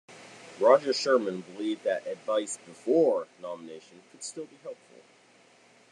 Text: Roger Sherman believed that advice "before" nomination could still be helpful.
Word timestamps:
Roger 0.59 0.93
Sherman 0.93 1.41
believed 1.41 1.83
that 1.83 2.07
advice 2.07 2.57
"before" 2.65 3.27
nomination 3.39 4.01
could 4.09 4.23
still 4.23 4.45
be 4.45 4.55
helpful. 4.63 5.03